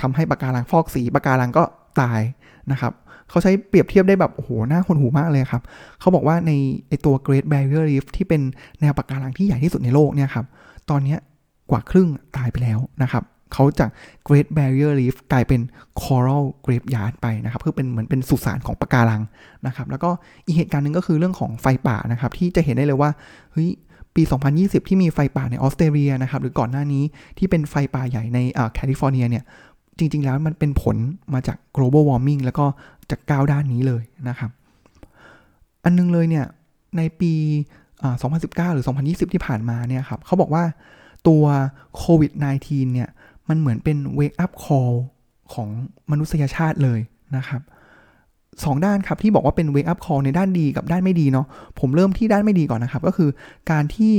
[0.00, 1.62] ทำให้ปะการังฟอกสีปะการังก็
[2.00, 2.20] ตาย
[2.72, 2.92] นะครับ
[3.30, 5.62] เขาใช้เปรียบเทียบได้แบบโอ้โหน่าคนหูมากเลยครับ
[6.00, 6.52] เขาบอกว่าใน
[6.88, 8.42] ไอตัว Great Barrier Reef ที่เป็น
[8.80, 10.46] แนวปะการังที่ใหญ่ที่สุดในโลกเนี่ยครับ
[10.90, 11.16] ตอนนี้
[11.70, 13.22] กว่าครึ่งตายไปแล้วนะครับ
[13.54, 13.90] เขาจาก
[14.28, 15.60] Great Barrier Reef กลายเป็น
[16.02, 19.22] Coral Graveyard ไปนะครับคือเป็นเหมือนเป็นสุสานของปะการัง
[19.66, 20.10] นะครับแล้วก็
[20.46, 23.10] อีกเหตุการณ์หนึ่งก็คือเรื่องของไฟป่านะครับที่จะเห็นได้เลยว่า
[23.52, 23.70] เฮ้ย
[24.14, 24.22] ปี
[24.56, 27.04] 2020 ที่มีไฟป่าในออสเตรเลียนะครับหรือก่อนหน้านี้
[27.38, 28.38] ที่เป็นไฟป่าใหญ่ใน
[28.74, 29.44] แคลิฟอร์เนียเนี่ย
[29.98, 30.96] จริง ๆ แล้วมันเป็นผล
[31.34, 32.66] มาจาก global warming แล้วก็
[33.10, 34.50] จากก้าวด้านนี้เลยนะครับ
[35.84, 36.46] อันนึงเลยเนี่ย
[36.96, 37.32] ในปี
[38.02, 40.64] 2019 หรือ 2020 ที่ผ่านมาเนี่ยครับเขาบอกว่า
[41.28, 41.44] ตัว
[41.96, 42.32] โควิด
[42.64, 43.08] -19 เนี่ย
[43.48, 44.94] มันเหมือนเป็น wake up call
[45.54, 45.68] ของ
[46.10, 47.00] มนุษยชาติเลย
[47.36, 47.62] นะครับ
[48.64, 51.46] สองด้านครับที่บอกว่าเป็น wake up call ในด้านดีกับด้านไม่ดีเนาะ
[51.80, 53.30] ผมเริ่มที่ด้านไม่ดีก่อนนะครับ ก็คือ
[53.70, 54.14] การที่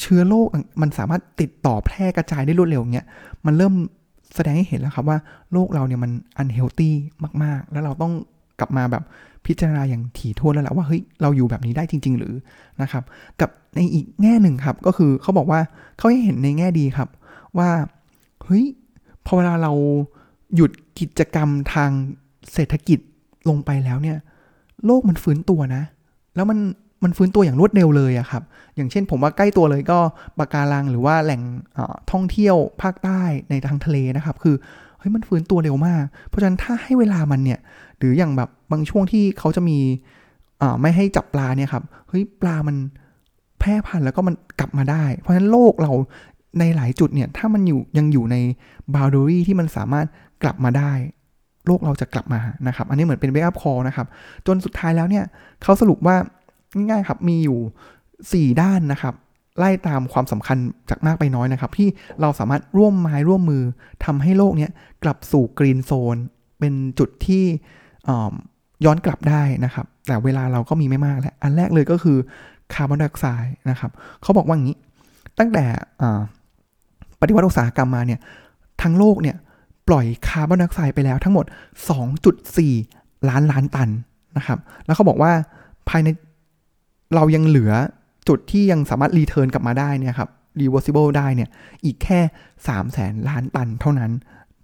[0.00, 0.46] เชื้อโรค
[0.82, 3.06] มันสามารถติดต่อแพร่กระจายได้รวดเร็วเงี้ย
[3.46, 3.74] มันเริ่ม
[4.34, 5.18] แสดงให้เห็นแล้วครับว่า
[5.52, 6.10] โลกเราเนี่ยมัน
[6.42, 6.90] unhealthy
[7.42, 8.12] มาก ๆ แล้วเราต้อง
[8.60, 9.04] กลับมาแบบ
[9.46, 12.34] พิจารณาอย่างถี่ถ้วนแล้วแหละว่าเฮ้ยเราอยู่แบบนี้ได้จริง ๆ หรือ
[12.82, 13.04] นะครับ
[13.40, 15.60] กับในอีกแง่หนึ่งครับก็คือเขาบอกว่า
[15.98, 17.08] เขาให้เห็นในแง่ดีครับ
[17.58, 17.70] ว่า
[18.44, 18.64] เฮ้ย
[19.26, 19.72] พอเวลาเรา
[20.54, 21.90] หยุดกิจกรรมทาง
[22.54, 22.98] เศรษฐกิจ
[23.48, 24.16] ลงไปแล้วเนี่ย
[24.86, 25.82] โลกมันฟื้นตัวนะ
[26.36, 26.58] แล้วมัน
[27.04, 28.42] มันฟื้นตัวอย่างรวดเร็วเลยอะครับ
[28.76, 29.98] อย่างเช่นผมว่าใกล้ตัวเลยก็
[30.38, 31.42] ปาการังหรือว่าแหล่ง
[32.10, 34.56] ท่องเที่ยวภาคใต้ในทางทะเลนะครับ คือ
[34.98, 37.60] เฮ้ยมันฟื้นตัวเร็วมาก เพราะฉะนั้นถ้าให้เวลามันเนี่ย
[37.98, 39.78] หรืออย่างแบบบางช่วงที่เขาจะมี
[40.80, 42.76] ไม่ให้จับปลาเนี่ยครับ เฮ้ยปลามัน
[43.58, 45.92] แพร่พันธุ์แล้วก็มันกลับมาได้ เพราะฉะนั้นโลกเรา
[46.58, 48.36] ในหลายจุดเนี่ยถ้ามันอยู่ยังอยู่ใน
[48.94, 50.06] บาวดูรี่ที่มันสามารถ
[50.42, 50.92] กลับมาได้
[51.66, 54.06] โลกเราจะกลับมานะครับ อันนี้เหมือนเป็น wake up call นะครับ
[54.46, 55.24] จนสุดท้ายแล้วเนี่ย
[55.62, 56.16] เขาสรุปว่า
[56.88, 59.14] ง่ายๆครับมีอยู่ 4 ด้านนะครับ
[59.58, 60.58] ไล่ตามความสำคัญ
[60.90, 61.88] จากมากไปน้อยนะครับ ที่
[62.20, 63.62] เราสามารถร่วมไม้ร่วมมือ
[64.04, 64.68] ทำให้โลกนี้
[65.02, 66.16] กลับสู่ green zone
[66.58, 67.44] เป็นจุดที่
[68.84, 72.18] ย้อนกลับได้นะครับ แต่เวลาเราก็มีไม่มากแหละอันแรกเลยก็คือ
[72.74, 73.90] คาร์บอนไดออกไซด์นะครับ
[74.22, 74.78] เขาบอกว่าอย่างนี้
[75.38, 75.64] ตั้งแต่
[77.20, 78.20] ปฏิวัติอุตสาหกรรมมาเนี่ย
[78.82, 79.36] ทั้งโลกเนี่ย
[79.88, 81.46] ปล่อยคาร์บอนไดออกไซด์ไปแล้วทั้งหมด
[82.56, 83.88] 2.4 ล้านล้านตัน
[84.36, 85.32] นะครับ แล้วเขาบอกว่า
[85.88, 86.08] ภายใน
[87.14, 87.72] เรายังเหลือ
[88.28, 90.28] จุดที่ยังสามารถรีเทิร์นกลับมาได้เนี่ยครับ
[90.60, 91.48] reversible ได้เนี่ย
[91.84, 92.20] อีกแค่
[92.66, 94.10] 3 0 0แสนล้านตันเท่านั้น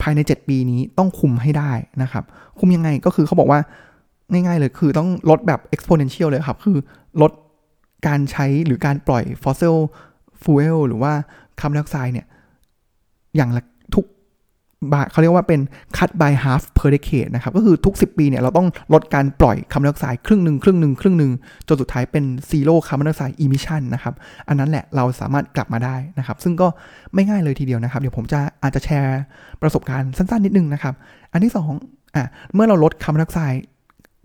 [0.03, 2.25] ภายใน 7 ปีนี้ต้องคุมให้ได้นะครับ
[2.59, 3.61] คุมยังไงก็คือเขาบอกว่า
[4.31, 6.77] ง่ายๆเลยคือต้องลดแบบ exponential เลยครับ คือ
[7.23, 7.33] ลด
[8.07, 9.77] การใช้หรือการปล่อย fossil
[10.43, 11.13] fuel หรือว่า
[11.61, 12.27] คาร์บอนไดออกไซด์เนี่ย
[13.37, 13.65] อย่างละ
[15.11, 15.61] เขาเรียกว่าเป็น
[15.97, 21.33] cut by half per decade นะครับ ก็คือทุก 10 ปีเนี่ยเราต้องลดการปล่อยคาร์บอนไดออกไซด์ครึ่งหนึ่งครึ่งหนึ่งครึ่งหนึ่ง
[21.69, 24.15] จนสุดท้ายเป็น zero carbon dioxide emission นะครับ
[24.49, 26.69] อันนั้นแหละเราสามารถกลับมาได้นะครับ ซึ่งก็
[27.15, 29.21] ไม่ง่ายเลยทีเดียวนะครับ เดี๋ยวผมจะอาจจะแชร์
[29.63, 30.95] ประสบการณ์สั้นๆนิดนึงนะครับ
[31.33, 31.53] อันที่
[31.85, 33.63] 2อะเมื่อเราลดคาร์บอนไดออกไซด์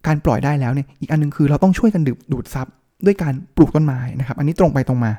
[0.08, 2.68] การปล่อยได้แล้วเนี่ยอีกอันนึงคือเราต้องช่วยกันดูดซับ
[3.06, 5.12] ด้วยการปลูกต้นไม้นะครับ อันนี้ตรงไปตรงมา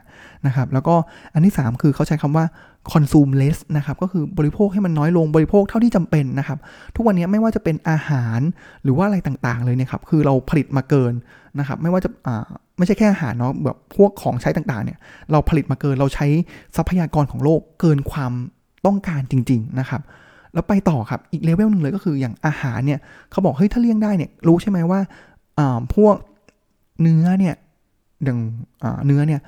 [0.46, 0.94] นะครับ แล้วก็
[1.34, 2.44] อันที่ 3 คือเขาใช้คำว่า
[2.92, 6.58] consume less นะครับ ก็คือบริโภคให้มันน้อยลงบริโภคเท่าที่จำเป็นนะครับ
[6.96, 8.40] ทุกวันนี้ไม่ว่าจะเป็นอาหาร
[8.82, 11.12] หรือว่าอะไรต่างๆ เลยเนี่ยครับ คือเราผลิตมาเกิน
[11.58, 12.10] นะครับ ไม่ว่าจะ
[12.78, 14.98] ไม่ใช่แค่อาหารเนาะแบบพวกของใช้ต่างๆ เนี่ย
[15.32, 16.26] เราผลิตมาเกินเราใช้
[16.76, 18.32] ทรัพยากรของโลกเกินความ
[18.86, 20.00] ต้องการจริง ๆ นะครับ
[20.54, 25.00] แล้วไปต่อครับ อีกเลเวลหนึ่งเลยก็คืออย่างอาหารเนี่ยเขาบอกเฮ้ยถ้าเลี่ยงได้เนี่ยรู้ใช่ไหมว่า
[25.94, 26.14] พวก
[27.02, 27.54] เนื้อเนี่ย
[28.24, 28.38] อย่าง
[29.06, 29.40] เนื้อเนี่ย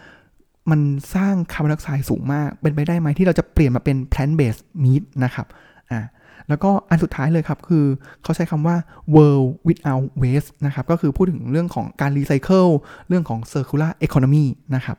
[0.71, 0.81] มัน
[1.15, 5.47] สร้างคาร์บอนไดออกไซด์สูงมาก เป็นไปได้ไหมที่เราจะเปลี่ยนมาเป็น plant based meat นะครับ
[5.91, 6.01] อ่า
[6.49, 7.85] แล้วก็อันสุดท้ายเลยครับ คือ
[8.23, 8.77] เขาใช้คำว่า
[9.15, 12.67] world without waste นะครับ ก็คือพูดถึงเรื่องของการรีไซเคิล
[13.09, 14.97] เรื่องของ circular economy นะครับ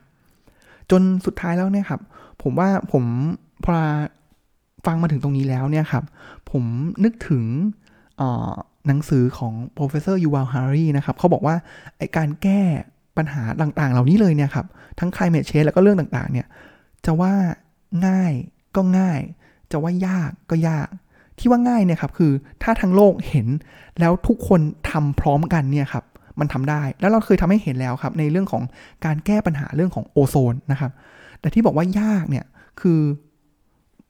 [0.90, 2.00] จนสุดท้ายแล้วเนี่ยครับ
[2.42, 3.04] ผมว่าผม
[3.64, 3.72] พอ
[4.86, 6.04] ฟังมาถึงตรงนี้แล้วเนี่ยครับ
[6.50, 6.64] ผม
[7.04, 7.44] นึกถึง
[8.86, 11.56] หนังสือของ professor Yuval Harari นะครับ เขาบอกว่า
[11.98, 12.62] ไอการแก้
[13.16, 14.66] ปัญหาต่างๆ เหล่านี้เลยเนี่ยครับ
[14.98, 16.46] ทั้ง climate change แล้วก็เรื่องต่างๆ เนี่ย
[17.06, 17.32] จะว่า
[18.06, 18.32] ง่าย
[18.76, 19.20] ก็ง่าย
[19.72, 20.88] จะว่ายากก็ยาก
[21.38, 23.46] ที่ว่าง่ายเนี่ยครับคือถ้าทั้งโลกเห็น
[24.00, 26.04] แล้วทุกคนทำพร้อมกันเนี่ยครับ
[26.40, 28.62] มันทำได้ แล้วเราเคยทำให้เห็นแล้วครับ ในเรื่องของ
[29.04, 30.92] การแก้ปัญหาเรื่องของโอโซนนะครับ
[31.40, 32.44] แต่ที่บอกว่ายากเนี่ย
[32.80, 33.00] คือ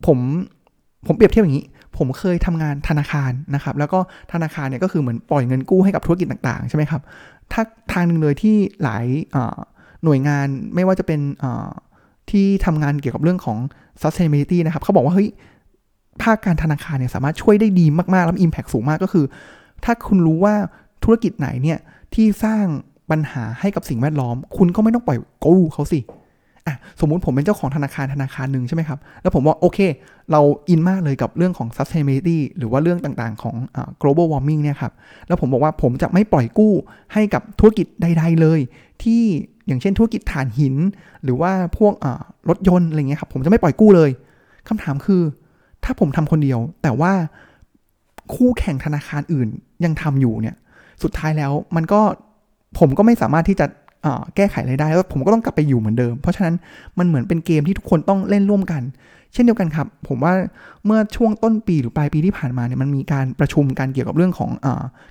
[0.06, 0.18] ผม
[1.06, 3.98] ผมเปรียบเทียบอย่างนี้ ผมเคยทำงานธนาคารนะครับ แล้วก็
[4.32, 7.02] ธนาคารเนี่ยก็คือเหมือนปล่อยเงินกู้ให้กับธุรกิจต่างๆ ใช่ไหมครับ
[7.52, 9.06] ถ้าทางหนึ่งเลยที่หลาย
[10.04, 11.20] หน่วยงานไม่ว่าจะเป็น
[12.30, 13.58] ที่ทำงานเกี่ยวกับเรื่องของ
[14.02, 15.28] sustainability นะครับ เขาบอกว่า เฮ้ย
[16.22, 19.24] ภาคการธนาคารเนี่ยสามารถช่วยได้ดีมาก ๆ แล้ว impact สูงมากก็คือ
[19.84, 20.54] ถ้าคุณรู้ว่า
[21.04, 21.78] ธุรกิจไหนเนี่ย
[22.14, 22.64] ที่สร้าง
[23.10, 26.00] ปัญหาให้กับสิ่งแวดล้อม คุณก็ไม่ต้องปล่อยกู้เขาสิ
[26.66, 29.78] อะสมมุติผมเป็นเจ้าของธนาคารธนาคารหนึ่งใช่ไหมครับ แล้วผมว่าโอเค
[30.32, 34.92] เราอินมากเลยกับเรื่องของ sustainability หรือว่าเรื่องต่างๆ ของอ global warming เนี่ยครับ
[35.26, 36.72] แล้วผมบอกว่าผมจะไม่ปล่อยกู้
[37.12, 38.60] ให้กับธุรกิจใด ๆ เลย
[39.02, 39.22] ที่
[39.66, 40.74] อย่างเช่นธุรกิจถ่านหิน
[41.24, 41.92] หรือว่าพวก
[42.48, 44.10] รถยนต์อะไรเงี้ยครับ ผมจะไม่ปล่อยกู้เลย
[44.68, 45.22] คำถามคือ
[45.84, 47.12] ถ้าผมทำคนเดียว แต่ว่า
[48.34, 49.48] คู่แข่งธนาคารอื่น
[49.84, 50.56] ยังทำอยู่เนี่ย
[51.02, 52.00] สุดท้ายแล้วมันก็
[52.78, 53.66] ผมก็ไม่สามารถที่จะ
[54.36, 56.54] แก้ไขอะไรได้แล้วผมก็ต้องกลับไปอยู่เหมือนเดิม เพราะฉะนั้น
[56.98, 58.82] มันเหมือนเป็นเกมที่ทุกคนต้องเล่นร่วมกัน
[59.32, 60.32] เช่นเดียวกันครับ ผมว่า
[60.84, 64.66] เมื่อช่วงต้นปีหรือปลายปีที่ผ่านมาเนี่ยมันมีการประชุมการเกี่ยวกับเรื่องของอ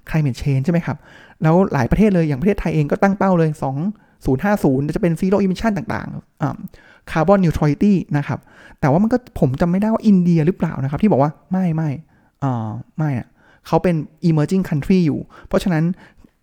[0.10, 0.97] climate change ใช่ไหมครับ
[1.43, 3.49] แล้วหลายประเทศเลยอย่างประเทศไทยเองก็ตั้งเป้าเลย
[4.21, 8.39] 2050 จะเป็น zero emission ต่างๆ carbon neutrality นะครับ
[8.79, 11.89] แต่ว่ามันก็ผมจำไม่ได้ว่าอินเดียหรือเปล่านะครับ ที่บอกว่าไม่ไม่
[12.97, 13.27] ไม่อะ
[13.67, 13.95] เขาเป็น
[14.29, 15.84] emerging country อยู่ เพราะฉะนั้น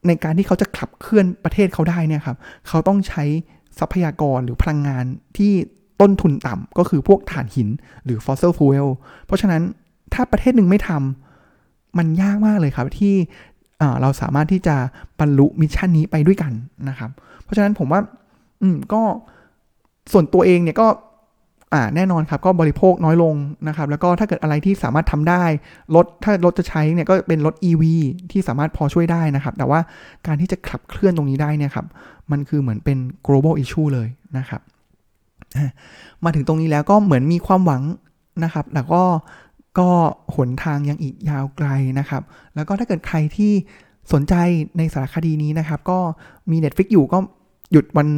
[0.06, 2.36] ในการที่เขาจะขับเคลื่อนประเทศเขาได้เนี่ยครับ
[2.68, 3.24] เขาต้องใช้
[3.78, 5.04] ทรัพยากรหรือพลังงาน
[5.36, 5.52] ที่
[6.00, 7.68] ต้นทุนต่ำก็คือพวกถ่านหิน
[8.04, 8.88] หรือ fossil fuel
[9.26, 9.62] เพราะฉะนั้น
[10.14, 13.14] ถ้าประเทศหนึ่งไม่ทำมันยากมากเลยครับที่
[14.00, 14.76] เราสามารถที่จะ
[15.20, 16.52] บรรลุมิชชั่นนี้ไปด้วยกัน
[16.88, 17.10] นะครับ
[17.42, 18.00] เพราะฉะนั้นผมว่า
[18.62, 19.02] อืมก็
[20.12, 20.86] ส่วนตัวเองเนี่ยก็
[21.74, 23.34] อ่าแน่นอนครับก็บริโภคน้อยลง
[23.68, 25.44] นะครับแล้วก็ถ้าเกิดอะไรที่สามารถทำได้
[25.94, 27.82] รถถ้ารถจะใช้เนี่ยก็เป็นรถ EV
[28.30, 29.80] ที่สามารถพอช่วยได้นะครับ แต่ว่า
[30.26, 31.86] การที่จะขับเคลื่อนตรงนี้ได้เนี่ยครับ
[32.30, 34.60] มันคือเหมือนเป็น global issue เลยนะครับ
[36.24, 37.82] มาถึงตรงนี้แล้วก็เหมือนมีความหวัง
[38.44, 39.02] นะครับ แล้วก็
[39.78, 39.88] ก็
[40.36, 42.22] หนทางยังอีกยาวไกลนะครับ
[42.54, 43.52] แล้วก็ถ้าเกิดใครที่
[44.12, 44.34] สนใจ
[44.78, 45.98] ในสารคดีนี้นะครับ ก็
[46.50, 47.18] มี Netflix อยู่ก็
[47.72, 48.08] หยุดวัน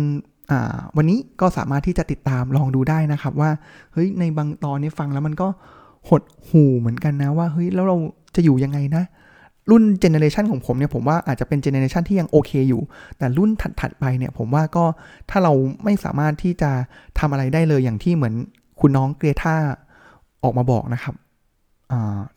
[0.97, 3.51] วันนี้ก็สามารถที่จะติดตามลองดูได้นะครับว่า
[3.93, 5.49] เฮ้ยในบางตอนนี้ฟังแล้วมันก็
[6.09, 7.97] หดหูเหมือนกันนะว่าเฮ้ยแล้วเรา
[8.35, 9.05] จะอยู่ยังไงนะ
[9.71, 12.83] รุ่นเจเนเรชันของผมเนี่ยผมว่าอาจจะเป็นเจเนเรชันที่ยังโอเคอยู่
[13.19, 14.85] แต่รุ่นถัดๆไปเนี่ยผมว่าก็
[15.31, 15.53] ถ้าเรา
[15.85, 16.71] ไม่สามารถที่จะ
[17.19, 18.35] ทำอะไรได้เลยอย่างที่เหมือน
[18.81, 19.57] คุณน้องเกรธา
[20.43, 21.15] ออกมาบอกนะครับ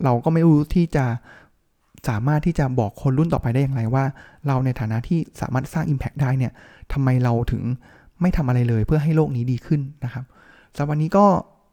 [0.04, 1.06] เราก็ไม่รู้ที่จะ
[2.10, 4.04] สามารถที่จะบอกคนรุ่นต่อไปได้อย่างไรว่า
[4.48, 6.52] เราในฐานะที่สามารถสร้าง Impact ได้เนี่ย
[6.94, 7.64] ทำไมเราถึง
[8.22, 10.24] ไม่ทำอะไรเลยเพื่อให้โลกนี้ดีขึ้นนะครับ
[10.76, 11.26] สำหรับวันนี้ก็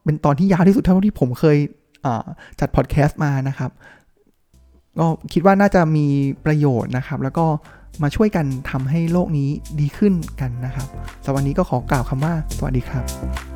[0.03, 1.57] เป็นตอนที่ยาวที่สุดเท่าที่ผมเคย
[2.59, 3.71] จัดพอดแคสต์มานะครับ
[4.99, 6.05] ก็คิดว่าน่าจะมี
[6.45, 7.45] ประโยชน์นะครับ แล้วก็
[8.03, 10.87] มาช่วยกันทำให้โลกนี้ดีขึ้นกันนะครับ
[11.23, 13.52] สำหรับวันนี้ก็ขอกล่าวคำว่า สวัสดีครับ